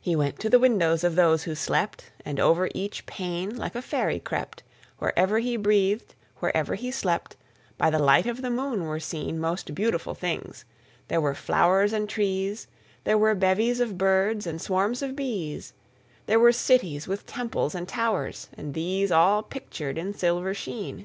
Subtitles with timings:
[0.00, 3.82] He went to the windows of those who slept, And over each pane, like a
[3.82, 4.62] fairy, crept;
[4.96, 7.36] Wherever he breathed, wherever he slept,
[7.76, 10.64] By the light of the moon were seen Most beautiful things
[11.08, 12.66] there were flowers and trees;
[13.04, 15.74] There were bevies of birds and swarms of bees;
[16.24, 21.04] There were cities with temples and towers, and these All pictured in silver sheen!